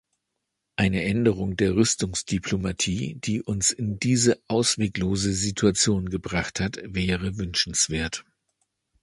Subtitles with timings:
[0.77, 8.25] Eine Änderung der Rüstungsdiplomatie, die uns in diese ausweglose Situation gebracht hat, wäre wünschenswert.